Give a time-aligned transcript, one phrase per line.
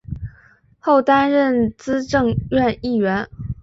[0.79, 3.29] 后担任资政院议员。